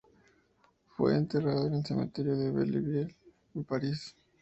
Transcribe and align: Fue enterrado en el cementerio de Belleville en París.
Fue 0.97 1.15
enterrado 1.15 1.67
en 1.67 1.75
el 1.75 1.85
cementerio 1.85 2.35
de 2.35 2.49
Belleville 2.49 3.15
en 3.53 3.63
París. 3.63 4.15